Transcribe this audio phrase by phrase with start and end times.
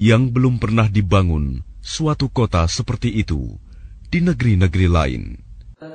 [0.00, 3.58] yang belum pernah dibangun suatu kota seperti itu
[4.08, 5.43] di negeri-negeri lain.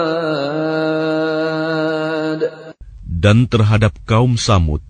[3.22, 4.82] Dan terhadap kaum Samud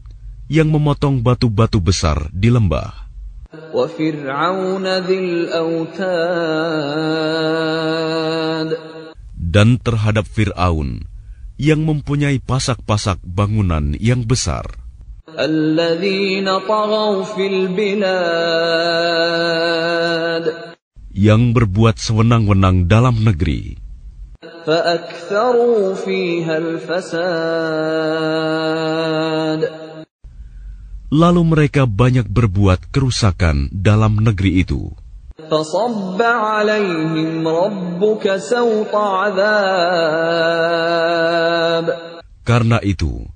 [0.47, 3.01] yang memotong batu-batu besar di lembah.
[3.75, 5.99] وفرعون ذي الأوتاد
[9.51, 11.03] Dan terhadap Fir'aun
[11.59, 14.63] yang mempunyai pasak-pasak bangunan yang besar.
[21.12, 23.76] yang berbuat sewenang-wenang dalam negeri.
[31.12, 34.88] Lalu mereka banyak berbuat kerusakan dalam negeri itu.
[42.42, 43.35] Karena itu,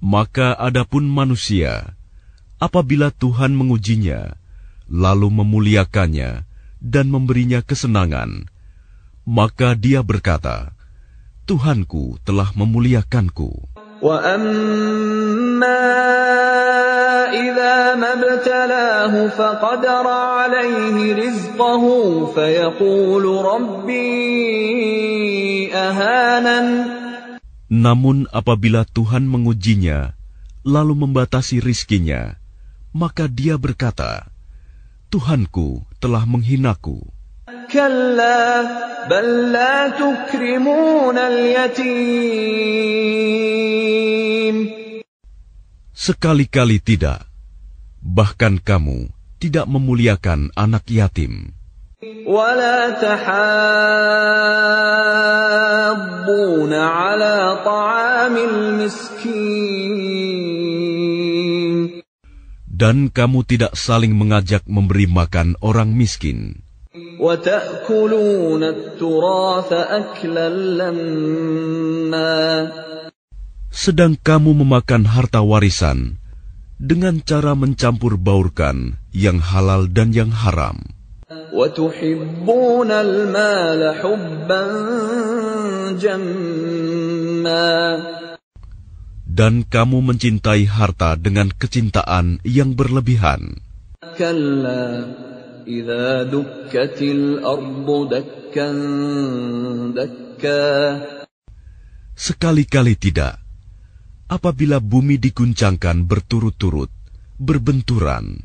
[0.00, 1.92] Maka adapun manusia,
[2.56, 4.36] apabila Tuhan mengujinya,
[4.88, 6.48] lalu memuliakannya
[6.80, 8.48] dan memberinya kesenangan,
[9.28, 10.72] maka dia berkata,
[11.44, 13.70] Tuhanku telah memuliakanku.
[14.00, 15.84] وأما
[17.36, 21.84] إذا ما ابتلاه فقدر عليه رزقه
[22.34, 24.08] فيقول ربي
[25.74, 26.93] أهانن
[27.65, 30.13] namun apabila Tuhan mengujinya,
[30.61, 32.37] lalu membatasi rizkinya,
[32.93, 34.29] maka dia berkata,
[35.09, 37.01] Tuhanku telah menghinaku.
[45.95, 47.25] Sekali-kali tidak,
[48.05, 49.09] bahkan kamu
[49.41, 51.53] tidak memuliakan anak yatim.
[55.94, 60.10] ولا تحاضون على طعام المسكين
[62.80, 66.64] Dan kamu tidak saling mengajak memberi makan orang miskin.
[67.20, 70.48] وتأكلون التراث أكلا
[70.80, 72.40] لما
[73.70, 76.18] Sedang kamu memakan harta warisan
[76.80, 80.93] dengan cara mencampur baurkan yang halal dan yang haram.
[81.30, 84.62] وتحبون المال حبا
[86.02, 87.70] جما
[89.30, 93.62] Dan kamu mencintai harta dengan kecintaan yang berlebihan.
[94.18, 94.84] كلا
[95.70, 98.68] إذا دكت الأرض دكا
[99.94, 100.66] دكا
[102.20, 103.40] Sekali-kali tidak.
[104.28, 106.92] Apabila bumi diguncangkan berturut-turut,
[107.40, 108.44] berbenturan,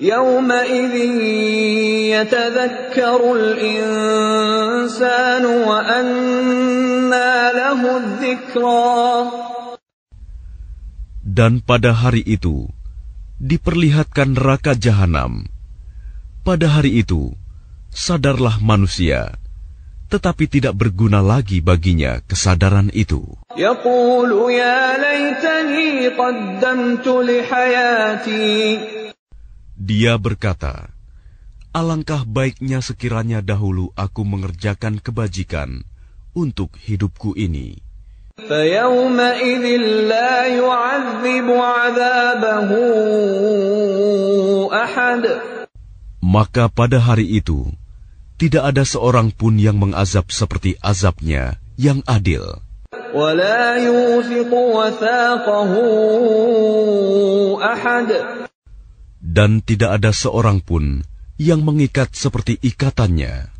[0.00, 0.94] يومئذ
[2.14, 8.94] يتذكر الإنسان وأنى له الذكرى
[11.34, 12.70] Dan pada hari itu,
[13.42, 15.50] diperlihatkan neraka jahanam.
[16.46, 17.34] Pada hari itu,
[17.90, 19.34] sadarlah manusia,
[20.14, 23.34] tetapi tidak berguna lagi baginya kesadaran itu.
[23.56, 28.78] يقول يا ليتني قدمت لحياتي
[29.78, 30.94] Dia berkata,
[31.74, 35.82] Alangkah baiknya sekiranya dahulu aku mengerjakan kebajikan
[36.34, 37.82] untuk hidupku ini.
[38.34, 39.64] فيومئذ
[40.10, 42.70] لا يعذب عذابه
[44.74, 45.22] أحد
[46.24, 47.70] Maka pada hari itu,
[48.40, 52.58] tidak ada seorang pun yang mengazab seperti azabnya yang adil.
[53.14, 55.72] ولا يوثق وثاقه
[57.62, 58.08] أحد
[59.29, 61.05] dan tidak ada seorang pun
[61.37, 63.53] yang mengikat seperti ikatannya.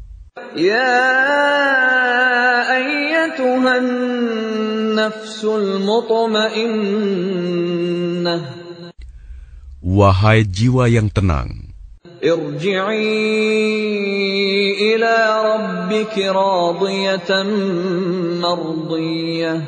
[0.57, 0.97] Ya
[2.65, 3.85] ayyatuhan
[4.97, 6.81] nafsul mutmainnah.
[9.85, 11.69] Wahai jiwa yang tenang.
[12.19, 12.99] Irji'i
[14.91, 17.47] ila rabbiki radiyatan
[18.43, 19.63] mardiyah.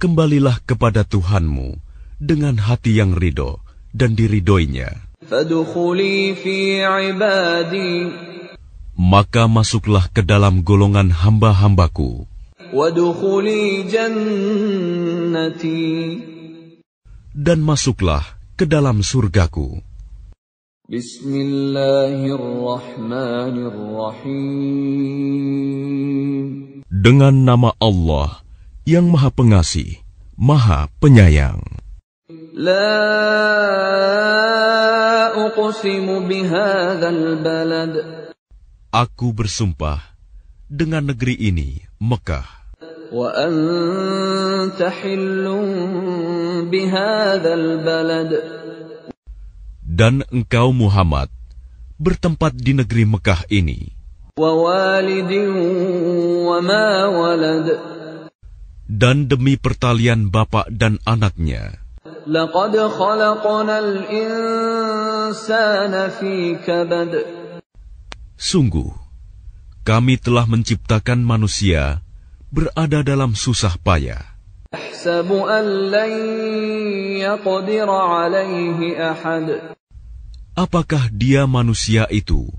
[0.00, 1.76] Kembalilah kepada Tuhanmu
[2.16, 3.67] dengan hati yang ridho
[3.98, 4.94] dan diridoinya.
[8.94, 12.30] Maka masuklah ke dalam golongan hamba-hambaku.
[17.34, 18.24] Dan masuklah
[18.58, 19.82] ke dalam surgaku.
[26.88, 28.28] Dengan nama Allah
[28.88, 30.00] yang Maha Pengasih,
[30.40, 31.87] Maha Penyayang.
[38.92, 39.96] Aku bersumpah
[40.68, 42.44] dengan negeri ini, Mekah.
[49.88, 51.32] Dan engkau Muhammad
[51.96, 53.96] bertempat di negeri Mekah ini.
[58.84, 61.87] Dan demi pertalian bapak dan anaknya.
[62.27, 64.73] لقد خلقنا الإنسان
[66.19, 67.23] في كبد
[68.35, 68.91] Sungguh,
[69.87, 72.03] kami telah menciptakan manusia
[72.51, 74.19] berada dalam susah payah.
[74.73, 75.65] يحسب أن
[75.95, 76.11] لن
[77.23, 79.75] يقدر عليه أحد
[80.59, 82.51] Apakah dia manusia itu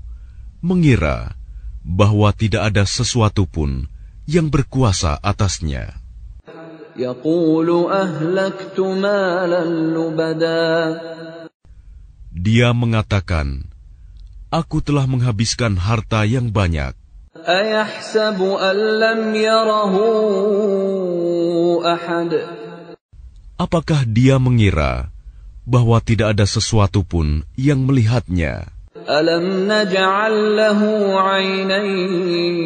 [0.57, 1.37] mengira
[1.85, 3.85] bahwa tidak ada sesuatu pun
[4.25, 5.98] yang berkuasa atasnya?
[12.30, 13.64] Dia mengatakan,
[14.52, 16.92] Aku telah menghabiskan harta yang banyak.
[23.56, 25.08] Apakah dia mengira
[25.64, 28.68] bahwa tidak ada sesuatu pun yang melihatnya?
[29.08, 32.60] Alam naj'al lahu 'ainain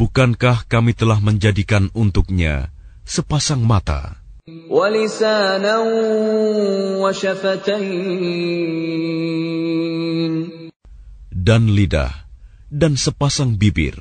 [0.00, 2.72] bukankah kami telah menjadikan untuknya
[3.04, 4.16] sepasang mata?
[11.28, 12.12] Dan lidah
[12.72, 14.00] dan sepasang bibir.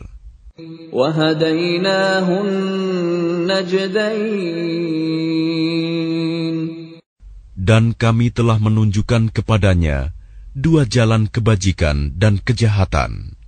[7.60, 10.16] Dan kami telah menunjukkan kepadanya
[10.56, 13.39] dua jalan kebajikan dan kejahatan.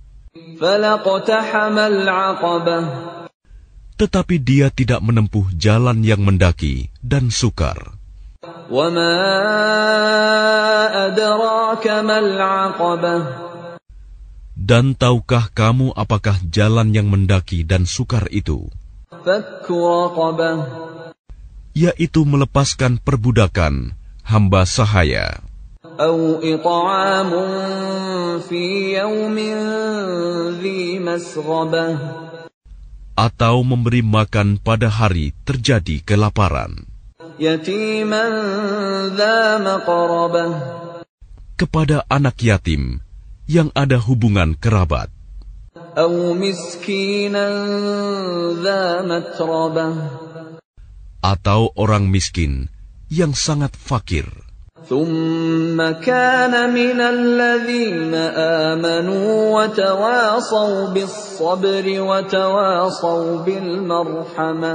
[3.98, 7.98] Tetapi dia tidak menempuh jalan yang mendaki dan sukar.
[14.54, 18.70] Dan tahukah kamu apakah jalan yang mendaki dan sukar itu?
[21.74, 25.42] Yaitu melepaskan perbudakan hamba sahaya.
[25.99, 27.31] أو إطعام
[28.45, 29.37] في يوم
[30.61, 31.87] ذي مسغبة
[33.17, 36.85] Atau memberi makan pada hari terjadi kelaparan.
[37.41, 38.25] يتيما
[39.17, 40.45] ذا مقربة
[41.57, 43.01] Kepada anak yatim
[43.49, 45.09] yang ada hubungan kerabat.
[45.97, 47.45] أو مسكينا
[48.61, 49.87] ذا متربة
[51.25, 52.69] Atau orang miskin
[53.09, 54.40] yang sangat fakir.
[54.87, 55.75] ثم
[56.05, 58.13] كان من الذين
[58.69, 59.27] آمنوا
[59.57, 64.73] وتواصوا بالصبر وتواصوا بالمرحمة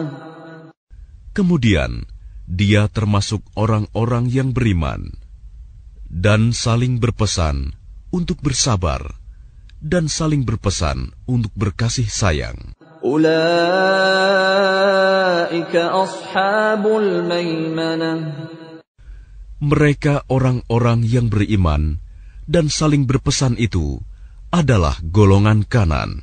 [1.33, 2.05] Kemudian
[2.45, 5.17] dia termasuk orang-orang yang beriman
[6.13, 7.73] dan saling berpesan
[8.13, 9.17] untuk bersabar
[9.81, 12.77] dan saling berpesan untuk berkasih sayang.
[13.01, 13.33] Ulaika
[15.91, 18.56] ashabul maimanah.
[19.58, 21.98] mereka orang-orang yang beriman
[22.46, 23.98] dan saling berpesan itu
[24.54, 26.22] adalah golongan kanan.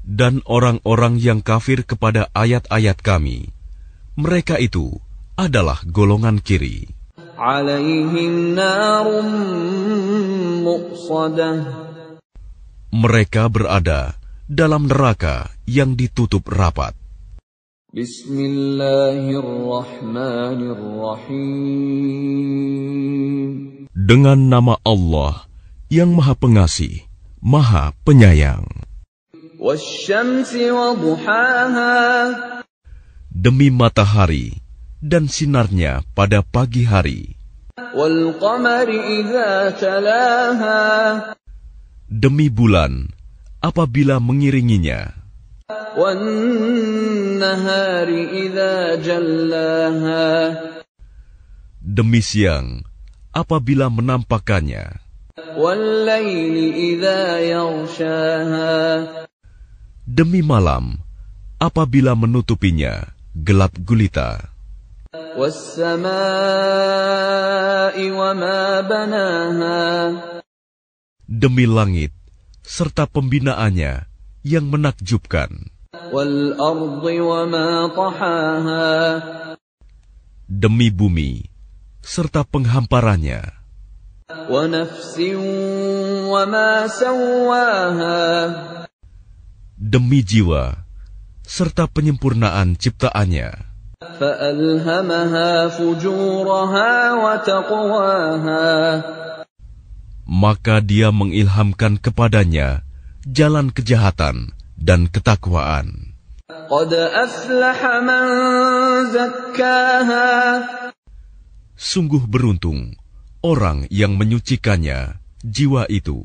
[0.00, 3.52] Dan orang-orang yang kafir kepada ayat-ayat kami,
[4.16, 4.96] mereka itu
[5.36, 6.88] adalah golongan kiri.
[12.90, 14.19] Mereka berada
[14.50, 16.90] dalam neraka yang ditutup rapat.
[23.94, 25.46] Dengan nama Allah
[25.86, 27.06] yang Maha Pengasih,
[27.38, 28.66] Maha Penyayang.
[33.30, 34.58] Demi matahari
[34.98, 37.38] dan sinarnya pada pagi hari.
[42.10, 43.19] Demi bulan
[43.60, 45.12] apabila mengiringinya.
[51.80, 52.80] Demi siang,
[53.32, 54.84] apabila menampakkannya.
[60.08, 60.84] Demi malam,
[61.60, 64.50] apabila menutupinya, gelap gulita.
[71.30, 72.12] Demi langit,
[72.65, 74.09] serta pembinaannya
[74.45, 75.71] yang menakjubkan,
[76.11, 78.91] والأرض وما طحاها
[80.45, 81.49] demi bumi
[82.05, 83.41] serta penghamparannya,
[84.49, 85.15] ونفس
[86.29, 88.21] وما سواها
[89.77, 90.85] demi jiwa
[91.45, 93.75] serta penyempurnaan ciptaannya.
[94.19, 98.67] فألهمها فجورها وتقواها
[100.30, 102.86] maka dia mengilhamkan kepadanya
[103.26, 106.14] jalan kejahatan dan ketakwaan.
[111.74, 112.94] Sungguh beruntung
[113.42, 116.22] orang yang menyucikannya jiwa itu.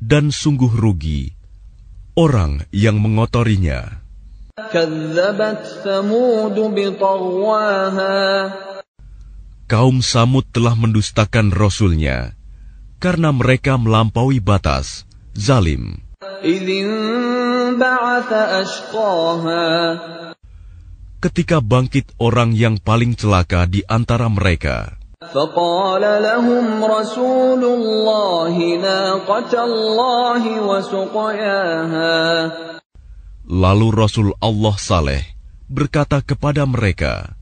[0.00, 1.34] Dan sungguh rugi
[2.14, 3.99] orang yang mengotorinya.
[4.59, 8.19] كذبت ثمود بطغواها
[9.65, 12.37] Kaum Samud telah mendustakan Rasulnya
[13.01, 15.99] karena mereka melampaui batas, zalim.
[16.45, 19.67] إذ انبعث أشقاها
[21.19, 24.93] Ketika bangkit orang yang paling celaka di antara mereka,
[25.33, 32.21] فقال لهم رسول الله ناقة الله وسقياها
[33.49, 35.23] Lalu Rasul Allah Saleh
[35.69, 37.37] berkata kepada mereka,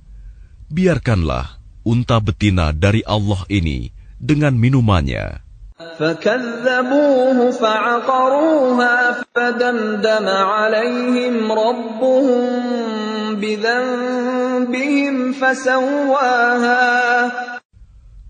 [0.68, 5.44] Biarkanlah unta betina dari Allah ini dengan minumannya.
[5.84, 8.96] فكذبوه فعقروها
[9.36, 12.44] فدمدم عليهم ربهم
[13.38, 16.86] بذنبهم فسواها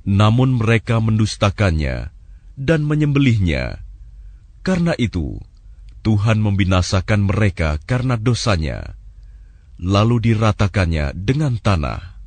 [0.04, 2.12] Namun mereka mendustakannya
[2.60, 3.80] dan menyembelihnya.
[4.60, 5.40] Karena itu,
[6.05, 8.97] Tuhan membinasakan mereka karena dosanya,
[9.81, 12.21] lalu diratakannya dengan tanah.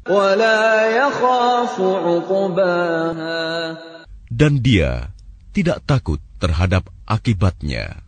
[4.32, 4.92] Dan dia
[5.52, 8.01] tidak takut terhadap akibatnya.